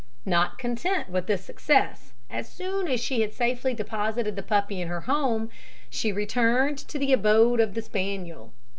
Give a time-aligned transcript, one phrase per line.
[0.25, 4.87] Not content with this success, as soon as she had safely deposited the puppy in
[4.87, 5.51] her home,
[5.91, 8.51] she returned to the abode of the spaniel.